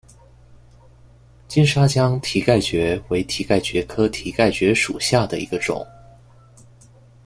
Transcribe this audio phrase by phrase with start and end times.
[1.47, 5.85] 金沙江蹄盖蕨为蹄盖蕨科蹄盖蕨属下的一个种。